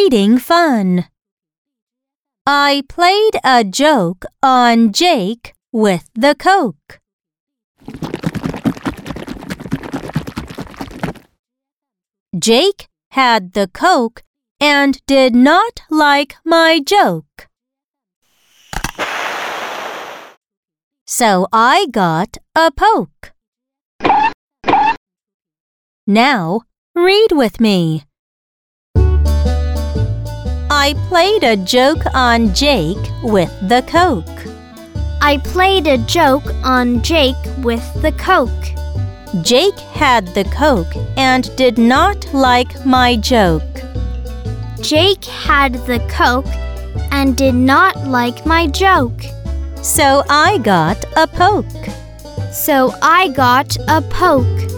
[0.00, 1.04] reading fun.
[2.46, 6.98] I played a joke on Jake with the Coke.
[12.38, 14.22] Jake had the Coke
[14.58, 17.48] and did not like my joke.
[21.04, 23.32] So I got a poke.
[26.06, 26.62] Now
[26.94, 28.04] read with me.
[30.82, 34.24] I played a joke on Jake with the Coke.
[35.20, 39.44] I played a joke on Jake with the Coke.
[39.44, 43.62] Jake had the Coke and did not like my joke.
[44.80, 46.54] Jake had the Coke
[47.12, 49.20] and did not like my joke.
[49.82, 51.84] So I got a poke.
[52.52, 54.69] So I got a poke.